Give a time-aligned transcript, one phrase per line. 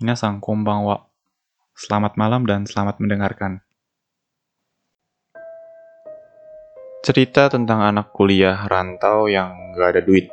[0.00, 1.12] Minasang konbanwa.
[1.76, 3.60] Selamat malam dan selamat mendengarkan.
[7.04, 10.32] Cerita tentang anak kuliah rantau yang gak ada duit.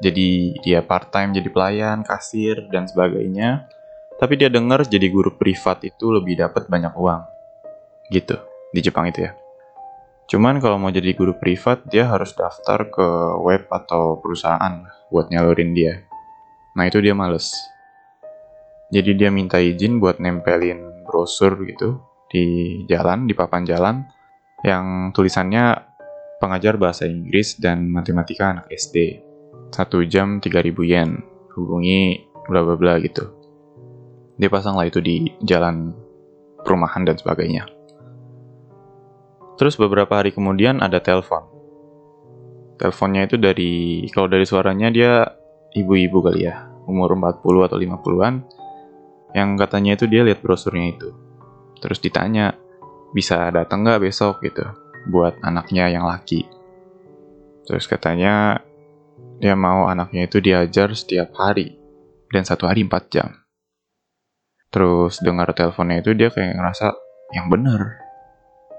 [0.00, 3.68] Jadi dia part-time jadi pelayan, kasir, dan sebagainya.
[4.16, 7.28] Tapi dia dengar jadi guru privat itu lebih dapat banyak uang.
[8.08, 8.40] Gitu,
[8.72, 9.36] di Jepang itu ya.
[10.32, 13.06] Cuman kalau mau jadi guru privat, dia harus daftar ke
[13.44, 16.08] web atau perusahaan buat nyalurin dia.
[16.72, 17.52] Nah itu dia males.
[18.88, 22.00] Jadi dia minta izin buat nempelin brosur gitu
[22.32, 22.44] di
[22.88, 24.04] jalan, di papan jalan,
[24.64, 25.76] yang tulisannya
[26.40, 29.20] pengajar bahasa Inggris dan matematika anak SD.
[29.68, 31.20] Satu jam 3000 yen.
[31.52, 33.28] Hubungi bla bla bla gitu.
[34.38, 35.92] Dia pasang lah itu di jalan
[36.62, 37.66] perumahan dan sebagainya.
[39.58, 41.42] Terus beberapa hari kemudian ada telepon.
[42.78, 45.26] Teleponnya itu dari, kalau dari suaranya dia
[45.74, 48.34] ibu-ibu kali ya, umur 40 atau 50-an,
[49.36, 51.08] yang katanya itu dia lihat brosurnya itu.
[51.78, 52.56] Terus ditanya,
[53.12, 54.64] bisa datang nggak besok gitu,
[55.08, 56.44] buat anaknya yang laki.
[57.64, 58.64] Terus katanya,
[59.38, 61.76] dia mau anaknya itu diajar setiap hari,
[62.32, 63.28] dan satu hari 4 jam.
[64.68, 66.92] Terus dengar teleponnya itu dia kayak ngerasa,
[67.32, 68.00] yang bener,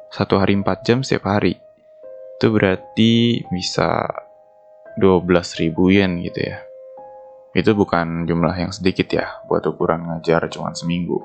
[0.10, 1.58] satu hari 4 jam setiap hari.
[2.38, 4.06] Itu berarti bisa
[4.98, 6.69] 12 ribu yen gitu ya.
[7.56, 11.22] Itu bukan jumlah yang sedikit ya buat ukuran ngajar cuma seminggu.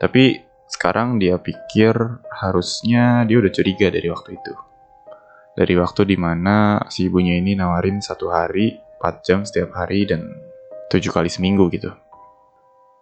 [0.00, 1.94] Tapi sekarang dia pikir
[2.30, 4.54] harusnya dia udah curiga dari waktu itu.
[5.54, 10.26] Dari waktu di mana si ibunya ini nawarin satu hari 4 jam setiap hari dan
[10.90, 11.90] 7 kali seminggu gitu.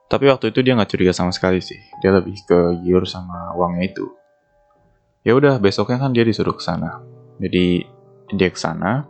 [0.08, 1.78] Tapi waktu itu dia nggak curiga sama sekali sih.
[2.00, 4.18] Dia lebih ke giur sama uangnya itu
[5.28, 7.04] ya udah besoknya kan dia disuruh ke sana
[7.36, 7.84] jadi
[8.32, 9.04] dia ke sana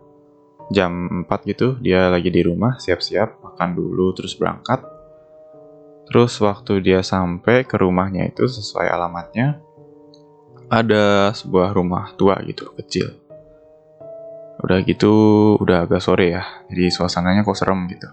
[0.69, 4.85] jam 4 gitu dia lagi di rumah siap-siap makan dulu terus berangkat.
[6.09, 9.61] Terus waktu dia sampai ke rumahnya itu sesuai alamatnya
[10.69, 13.13] ada sebuah rumah tua gitu kecil.
[14.65, 15.13] Udah gitu
[15.61, 18.09] udah agak sore ya jadi suasananya kok serem gitu.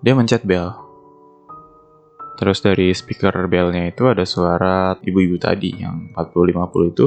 [0.00, 0.72] Dia mencet bel.
[2.40, 7.06] Terus dari speaker bellnya itu ada suara ibu-ibu tadi yang 40-50 itu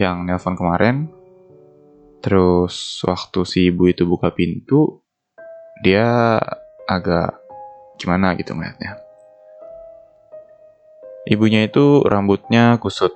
[0.00, 1.12] yang nelpon kemarin.
[2.24, 5.04] Terus waktu si ibu itu buka pintu,
[5.84, 6.40] dia
[6.88, 7.36] agak
[8.00, 8.96] gimana gitu ngeliatnya.
[11.28, 13.12] Ibunya itu rambutnya kusut,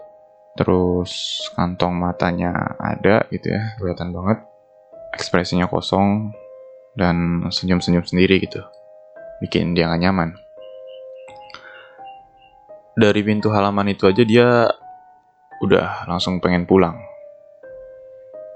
[0.61, 4.45] terus kantong matanya ada gitu ya, kelihatan banget.
[5.17, 6.37] Ekspresinya kosong
[6.93, 8.61] dan senyum-senyum sendiri gitu.
[9.41, 10.37] Bikin dia gak nyaman
[12.99, 14.67] dari pintu halaman itu aja dia
[15.63, 16.99] udah langsung pengen pulang.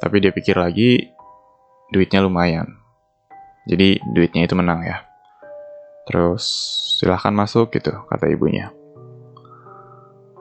[0.02, 1.14] Tapi dia pikir lagi,
[1.94, 2.66] duitnya lumayan.
[3.70, 5.06] Jadi duitnya itu menang ya.
[6.10, 6.42] Terus
[6.98, 8.74] silahkan masuk gitu, kata ibunya.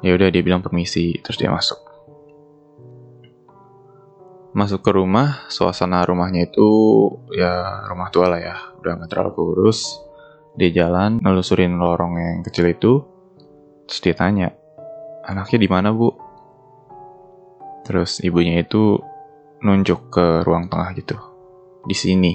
[0.01, 1.77] Ya udah dia bilang permisi, terus dia masuk.
[4.57, 6.67] Masuk ke rumah, suasana rumahnya itu
[7.37, 10.01] ya rumah tua lah ya, udah nggak terlalu kurus.
[10.57, 13.05] Dia jalan, nelusurin lorong yang kecil itu,
[13.91, 14.47] Terus dia tanya,
[15.27, 16.15] anaknya di mana bu?
[17.83, 19.03] Terus ibunya itu
[19.61, 21.17] nunjuk ke ruang tengah gitu,
[21.85, 22.33] di sini.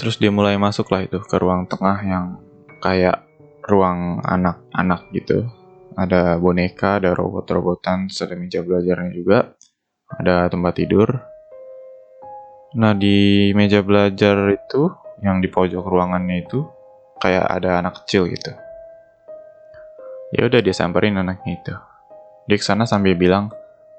[0.00, 2.26] Terus dia mulai masuk lah itu ke ruang tengah yang
[2.82, 3.22] kayak
[3.68, 5.46] ruang anak-anak gitu.
[5.92, 9.52] Ada boneka, ada robot-robotan, ada meja belajarnya juga,
[10.08, 11.08] ada tempat tidur.
[12.80, 14.88] Nah di meja belajar itu,
[15.20, 16.64] yang di pojok ruangannya itu,
[17.20, 18.50] kayak ada anak kecil gitu
[20.32, 21.74] Ya udah dia samperin anaknya itu.
[22.48, 23.52] Dia ke sana sambil bilang,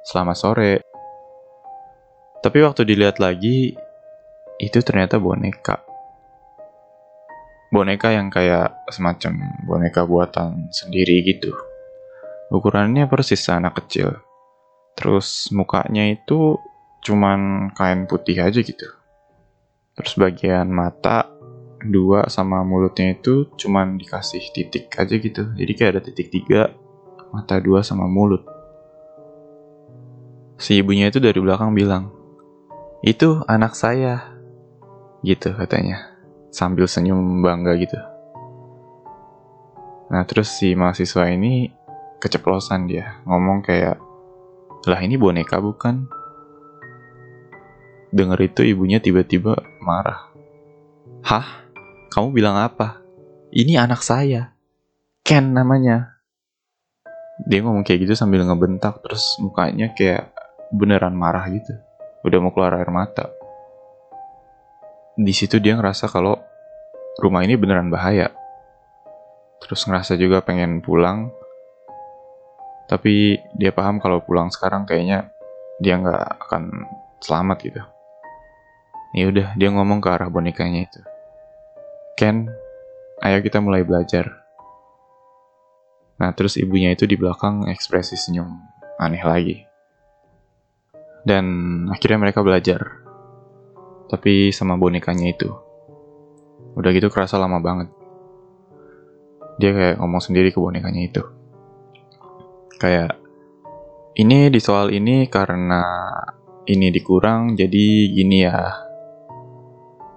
[0.09, 0.71] selamat sore.
[2.43, 3.71] Tapi waktu dilihat lagi,
[4.59, 5.79] itu ternyata boneka.
[7.71, 11.55] Boneka yang kayak semacam boneka buatan sendiri gitu.
[12.51, 14.19] Ukurannya persis anak kecil.
[14.93, 16.59] Terus mukanya itu
[17.01, 18.85] cuman kain putih aja gitu.
[19.97, 21.33] Terus bagian mata
[21.83, 26.71] dua sama mulutnya itu cuman dikasih titik aja gitu jadi kayak ada titik tiga
[27.35, 28.47] mata dua sama mulut
[30.55, 32.07] si ibunya itu dari belakang bilang
[33.03, 34.33] itu anak saya
[35.21, 36.07] gitu katanya
[36.49, 37.99] sambil senyum bangga gitu
[40.09, 41.69] nah terus si mahasiswa ini
[42.23, 43.99] keceplosan dia ngomong kayak
[44.87, 46.07] lah ini boneka bukan
[48.13, 50.29] Dengar itu ibunya tiba-tiba marah
[51.25, 51.63] hah
[52.13, 53.01] kamu bilang apa?
[53.49, 54.53] Ini anak saya.
[55.25, 56.21] Ken namanya.
[57.49, 60.29] Dia ngomong kayak gitu sambil ngebentak, terus mukanya kayak
[60.69, 61.73] beneran marah gitu.
[62.23, 63.29] Udah mau keluar air mata.
[65.13, 66.39] Di situ dia ngerasa kalau
[67.21, 68.33] rumah ini beneran bahaya.
[69.61, 71.31] Terus ngerasa juga pengen pulang,
[72.87, 75.31] tapi dia paham kalau pulang sekarang kayaknya
[75.79, 76.83] dia nggak akan
[77.23, 77.81] selamat gitu.
[79.13, 81.01] Ya udah, dia ngomong ke arah bonekanya itu.
[82.17, 82.49] Ken,
[83.21, 84.41] ayo kita mulai belajar.
[86.17, 88.49] Nah, terus ibunya itu di belakang ekspresi senyum
[88.97, 89.72] aneh lagi.
[91.23, 91.45] Dan
[91.87, 93.03] akhirnya mereka belajar.
[94.11, 95.49] Tapi sama bonekanya itu.
[96.75, 97.89] Udah gitu kerasa lama banget.
[99.57, 101.23] Dia kayak ngomong sendiri ke bonekanya itu.
[102.77, 103.15] Kayak,
[104.19, 105.81] ini di soal ini karena
[106.67, 108.59] ini dikurang jadi gini ya.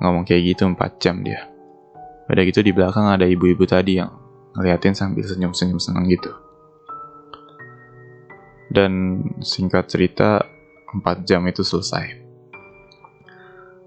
[0.02, 1.46] Ngomong kayak gitu 4 jam dia.
[2.26, 4.10] Udah gitu di belakang ada ibu-ibu tadi yang
[4.58, 6.32] ngeliatin sambil senyum-senyum senang gitu.
[8.66, 10.42] Dan singkat cerita,
[10.92, 12.22] 4 jam itu selesai.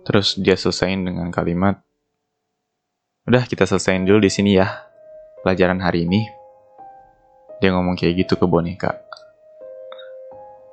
[0.03, 1.79] Terus dia selesaiin dengan kalimat,
[3.29, 4.65] Udah kita selesaiin dulu di sini ya,
[5.45, 6.25] pelajaran hari ini.
[7.61, 8.97] Dia ngomong kayak gitu ke boneka.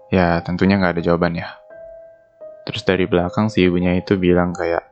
[0.08, 1.52] Ya tentunya nggak ada jawaban ya.
[2.64, 4.88] Terus dari belakang si ibunya itu bilang kayak,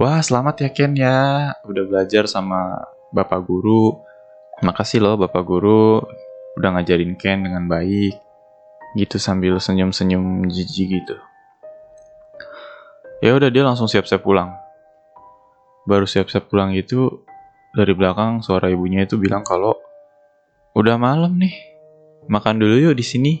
[0.00, 2.80] Wah selamat ya Ken ya, udah belajar sama
[3.12, 4.00] bapak guru.
[4.64, 6.00] Makasih loh bapak guru,
[6.56, 8.25] udah ngajarin Ken dengan baik.
[8.96, 11.16] Gitu sambil senyum-senyum jijik gitu.
[13.20, 14.56] Ya udah dia langsung siap-siap pulang.
[15.84, 17.24] Baru siap-siap pulang itu
[17.76, 19.76] dari belakang suara ibunya itu bilang kalau
[20.72, 21.52] udah malam nih
[22.28, 23.32] makan dulu yuk di sini.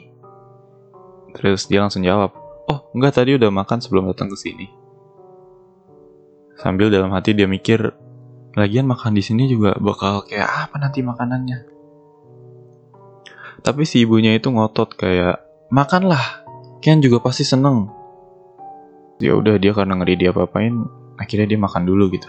[1.32, 2.36] Terus dia langsung jawab
[2.68, 4.66] oh enggak tadi udah makan sebelum datang ke sini.
[6.60, 7.92] Sambil dalam hati dia mikir
[8.56, 11.68] lagian makan di sini juga bakal kayak apa nanti makanannya?
[13.60, 16.46] Tapi si ibunya itu ngotot kayak makanlah.
[16.80, 17.90] Ken juga pasti seneng.
[19.18, 20.76] Ya udah dia karena ngeri dia apa-apain
[21.16, 22.28] akhirnya dia makan dulu gitu.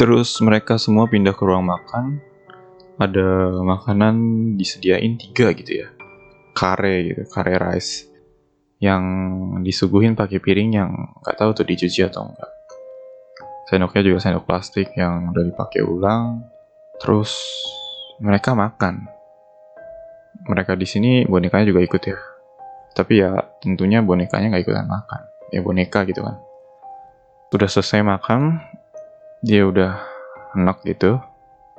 [0.00, 2.18] Terus mereka semua pindah ke ruang makan.
[2.98, 4.14] Ada makanan
[4.58, 5.88] disediain tiga gitu ya.
[6.56, 8.10] Kare gitu kare rice.
[8.82, 9.04] Yang
[9.62, 10.90] disuguhin pakai piring yang
[11.22, 12.58] nggak tahu tuh dicuci atau enggak
[13.68, 16.40] sendoknya juga sendok plastik yang udah dipakai ulang.
[16.98, 17.36] Terus
[18.18, 19.17] mereka makan
[20.46, 22.18] mereka di sini bonekanya juga ikut ya.
[22.94, 25.22] Tapi ya tentunya bonekanya nggak ikutan makan.
[25.50, 26.38] Ya boneka gitu kan.
[27.50, 28.62] Udah selesai makan
[29.42, 29.98] dia udah
[30.54, 31.18] enak gitu.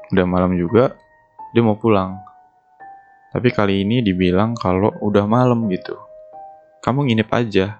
[0.10, 0.98] Udah malam juga
[1.54, 2.18] dia mau pulang.
[3.30, 5.94] Tapi kali ini dibilang kalau udah malam gitu.
[6.82, 7.78] Kamu nginep aja.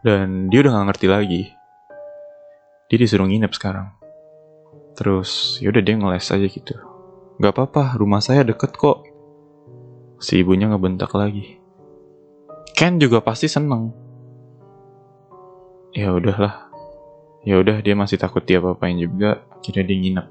[0.00, 1.42] Dan dia udah gak ngerti lagi.
[2.88, 3.92] Dia disuruh nginep sekarang.
[4.96, 6.74] Terus yaudah dia ngeles aja gitu.
[7.36, 9.11] Gak apa-apa rumah saya deket kok
[10.22, 11.58] si ibunya ngebentak lagi.
[12.78, 13.90] Ken juga pasti seneng.
[15.92, 16.70] Ya udahlah.
[17.42, 20.26] Ya udah dia masih takut dia apa-apain juga akhirnya dia nginep.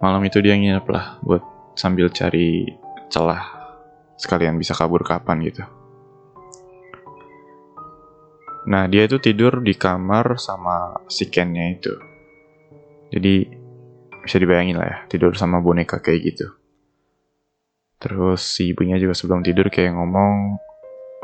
[0.00, 1.44] Malam itu dia nginep lah buat
[1.76, 2.64] sambil cari
[3.12, 3.44] celah
[4.16, 5.62] sekalian bisa kabur kapan gitu.
[8.66, 11.92] Nah dia itu tidur di kamar sama si Kennya itu.
[13.12, 13.46] Jadi
[14.26, 16.50] bisa dibayangin lah ya tidur sama boneka kayak gitu
[17.96, 20.60] terus si ibunya juga sebelum tidur kayak ngomong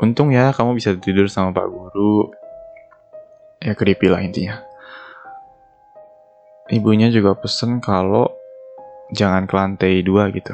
[0.01, 2.33] untung ya kamu bisa tidur sama pak guru
[3.63, 4.59] ya creepy lah intinya.
[6.67, 8.27] Ibunya juga pesen kalau
[9.15, 10.51] jangan ke lantai dua gitu.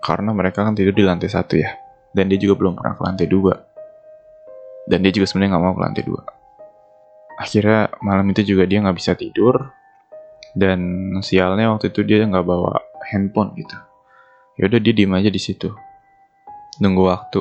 [0.00, 1.72] Karena mereka kan tidur di lantai satu ya.
[2.12, 3.54] Dan dia juga belum pernah ke lantai dua.
[4.88, 6.22] Dan dia juga sebenarnya nggak mau ke lantai dua.
[7.36, 9.72] Akhirnya malam itu juga dia nggak bisa tidur.
[10.56, 10.80] Dan
[11.20, 12.80] sialnya waktu itu dia nggak bawa
[13.12, 13.76] handphone gitu.
[14.56, 15.68] Yaudah dia diem aja di situ.
[16.80, 17.40] Nunggu waktu.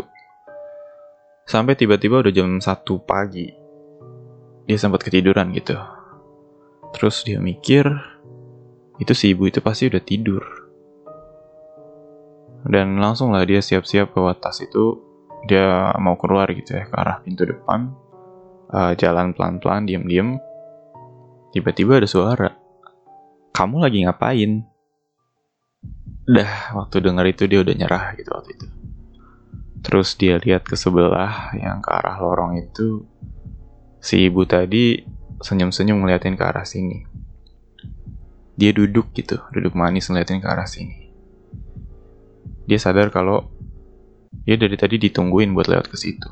[1.46, 2.66] Sampai tiba-tiba udah jam 1
[3.06, 3.66] pagi
[4.66, 5.78] dia sempat ketiduran gitu.
[6.94, 7.86] Terus dia mikir,
[8.98, 10.44] itu si ibu itu pasti udah tidur.
[12.66, 14.98] Dan langsung lah dia siap-siap bawa tas itu,
[15.46, 17.94] dia mau keluar gitu ya, ke arah pintu depan.
[18.66, 20.42] Uh, jalan pelan-pelan, diem-diem.
[21.54, 22.50] Tiba-tiba ada suara.
[23.54, 24.66] Kamu lagi ngapain?
[26.26, 28.68] Dah, waktu denger itu dia udah nyerah gitu waktu itu.
[29.86, 33.06] Terus dia lihat ke sebelah yang ke arah lorong itu
[34.06, 35.02] Si ibu tadi
[35.42, 37.10] senyum-senyum ngeliatin ke arah sini.
[38.54, 41.10] Dia duduk gitu, duduk manis ngeliatin ke arah sini.
[42.70, 43.50] Dia sadar kalau
[44.46, 46.30] dia dari tadi ditungguin buat lewat ke situ.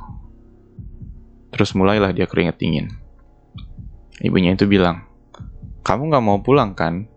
[1.49, 2.93] Terus mulailah dia keringet dingin.
[4.21, 5.09] Ibunya itu bilang,
[5.81, 7.09] kamu gak mau pulang kan?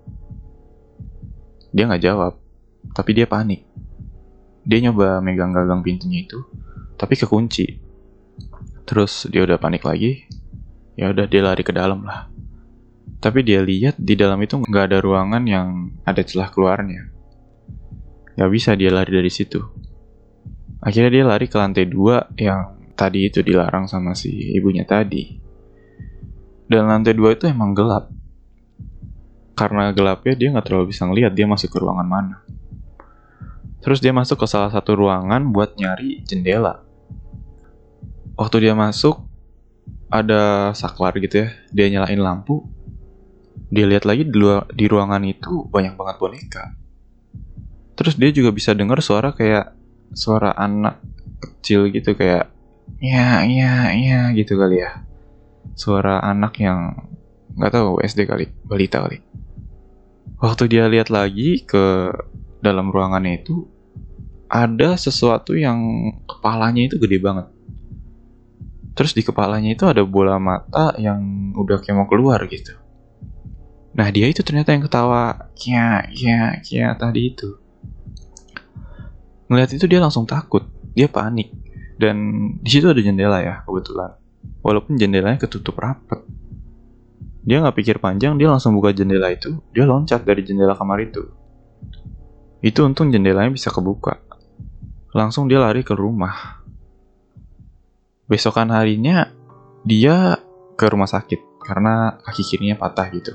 [1.76, 2.40] Dia gak jawab,
[2.93, 3.64] tapi dia panik.
[4.66, 6.43] Dia nyoba megang gagang pintunya itu,
[6.99, 7.78] tapi kekunci.
[8.87, 10.26] Terus dia udah panik lagi,
[10.95, 12.31] ya udah dia lari ke dalam lah
[13.16, 17.11] Tapi dia lihat di dalam itu nggak ada ruangan yang ada celah keluarnya.
[18.37, 19.64] Gak bisa dia lari dari situ.
[20.85, 25.40] Akhirnya dia lari ke lantai dua yang tadi itu dilarang sama si ibunya tadi.
[26.69, 28.12] Dan lantai dua itu emang gelap.
[29.57, 32.37] Karena gelapnya dia nggak terlalu bisa ngeliat dia masuk ke ruangan mana.
[33.87, 36.83] Terus dia masuk ke salah satu ruangan buat nyari jendela.
[38.35, 39.23] Waktu dia masuk,
[40.11, 41.55] ada saklar gitu ya.
[41.71, 42.66] Dia nyalain lampu.
[43.71, 46.64] Dia lihat lagi di, luar, di ruangan itu banyak banget boneka.
[47.95, 49.71] Terus dia juga bisa dengar suara kayak
[50.11, 50.99] suara anak
[51.38, 52.50] kecil gitu kayak
[52.99, 55.07] ya ya ya gitu kali ya.
[55.78, 57.07] Suara anak yang
[57.55, 59.23] nggak tahu SD kali, balita kali.
[60.43, 62.11] Waktu dia lihat lagi ke
[62.59, 63.75] dalam ruangannya itu
[64.46, 65.78] ada sesuatu yang
[66.26, 67.46] kepalanya itu gede banget.
[68.96, 72.72] Terus di kepalanya itu ada bola mata yang udah kayak mau keluar gitu.
[73.96, 77.60] Nah dia itu ternyata yang ketawa kia kia kia tadi itu.
[79.52, 80.64] Ngeliat itu dia langsung takut,
[80.96, 81.52] dia panik.
[81.96, 82.16] Dan
[82.60, 84.16] di situ ada jendela ya kebetulan.
[84.60, 86.24] Walaupun jendelanya ketutup rapat.
[87.46, 91.30] Dia nggak pikir panjang, dia langsung buka jendela itu, dia loncat dari jendela kamar itu.
[92.58, 94.25] Itu untung jendelanya bisa kebuka.
[95.16, 96.61] Langsung dia lari ke rumah.
[98.28, 99.32] Besokan harinya,
[99.80, 100.37] dia
[100.76, 103.32] ke rumah sakit karena kaki kirinya patah gitu.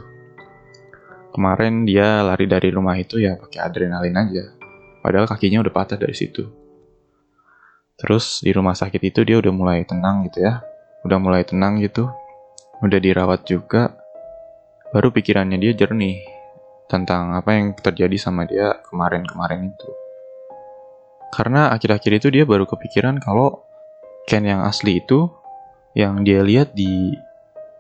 [1.33, 4.53] Kemarin dia lari dari rumah itu ya pakai adrenalin aja.
[5.01, 6.45] Padahal kakinya udah patah dari situ.
[7.97, 10.61] Terus di rumah sakit itu dia udah mulai tenang gitu ya.
[11.01, 12.13] Udah mulai tenang gitu.
[12.85, 13.97] Udah dirawat juga.
[14.93, 16.21] Baru pikirannya dia jernih
[16.85, 20.00] tentang apa yang terjadi sama dia kemarin-kemarin itu.
[21.31, 23.63] Karena akhir-akhir itu dia baru kepikiran kalau
[24.27, 25.31] Ken yang asli itu
[25.97, 27.15] yang dia lihat di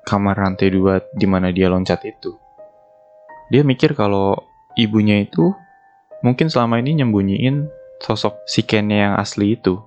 [0.07, 2.33] kamar lantai dua di mana dia loncat itu.
[3.51, 4.39] Dia mikir kalau
[4.79, 5.51] ibunya itu
[6.21, 7.65] Mungkin selama ini nyembunyiin
[7.97, 9.81] sosok si Kennya yang asli itu.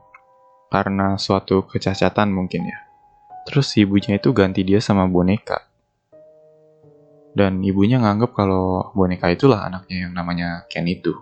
[0.67, 2.79] Karena suatu kecacatan mungkin ya.
[3.47, 5.63] Terus ibunya itu ganti dia sama boneka.
[7.35, 11.15] Dan ibunya nganggep kalau boneka itulah anaknya yang namanya Ken itu.